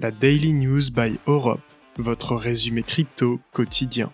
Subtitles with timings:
[0.00, 1.60] la Daily News by Europe,
[1.96, 4.12] votre résumé crypto quotidien.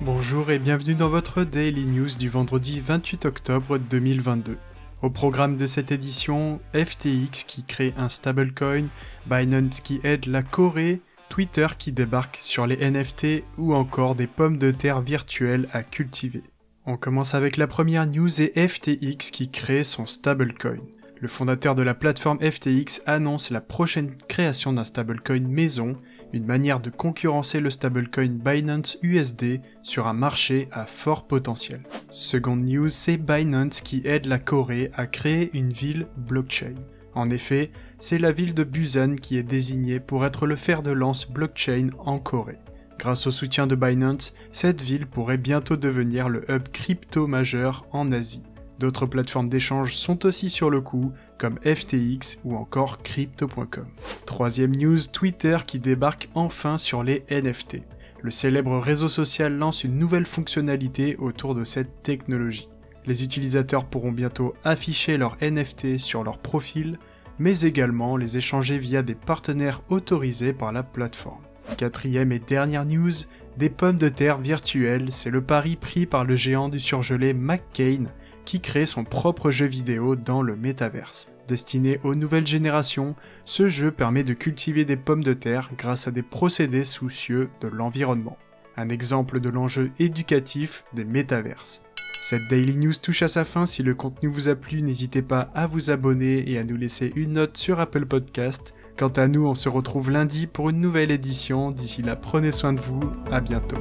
[0.00, 4.56] Bonjour et bienvenue dans votre Daily News du vendredi 28 octobre 2022.
[5.02, 8.86] Au programme de cette édition, FTX qui crée un stablecoin,
[9.26, 14.56] Binance qui aide la Corée, Twitter qui débarque sur les NFT ou encore des pommes
[14.56, 16.42] de terre virtuelles à cultiver.
[16.90, 20.78] On commence avec la première news et FTX qui crée son stablecoin.
[21.20, 25.98] Le fondateur de la plateforme FTX annonce la prochaine création d'un stablecoin maison,
[26.32, 31.82] une manière de concurrencer le stablecoin Binance USD sur un marché à fort potentiel.
[32.08, 36.76] Seconde news, c'est Binance qui aide la Corée à créer une ville blockchain.
[37.14, 40.92] En effet, c'est la ville de Busan qui est désignée pour être le fer de
[40.92, 42.56] lance blockchain en Corée.
[42.98, 48.10] Grâce au soutien de Binance, cette ville pourrait bientôt devenir le hub crypto majeur en
[48.10, 48.42] Asie.
[48.80, 53.86] D'autres plateformes d'échange sont aussi sur le coup, comme FTX ou encore crypto.com.
[54.26, 57.78] Troisième news, Twitter qui débarque enfin sur les NFT.
[58.20, 62.68] Le célèbre réseau social lance une nouvelle fonctionnalité autour de cette technologie.
[63.06, 66.98] Les utilisateurs pourront bientôt afficher leurs NFT sur leur profil,
[67.38, 71.42] mais également les échanger via des partenaires autorisés par la plateforme.
[71.76, 73.12] Quatrième et dernière news,
[73.56, 78.06] des pommes de terre virtuelles, c'est le pari pris par le géant du surgelé McCain
[78.44, 81.26] qui crée son propre jeu vidéo dans le métaverse.
[81.46, 86.10] Destiné aux nouvelles générations, ce jeu permet de cultiver des pommes de terre grâce à
[86.10, 88.38] des procédés soucieux de l'environnement.
[88.76, 91.82] Un exemple de l'enjeu éducatif des métaverses.
[92.20, 95.50] Cette Daily News touche à sa fin, si le contenu vous a plu, n'hésitez pas
[95.54, 98.74] à vous abonner et à nous laisser une note sur Apple Podcast.
[98.98, 101.70] Quant à nous, on se retrouve lundi pour une nouvelle édition.
[101.70, 102.98] D'ici là, prenez soin de vous,
[103.30, 103.76] à bientôt.